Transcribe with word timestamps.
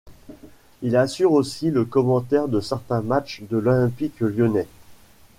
Il 0.81 0.95
assure 0.95 1.31
aussi 1.31 1.69
le 1.69 1.85
commentaire 1.85 2.47
de 2.47 2.59
certains 2.59 3.03
matchs 3.03 3.43
de 3.47 3.57
l'Olympique 3.57 4.19
lyonnais. 4.21 4.65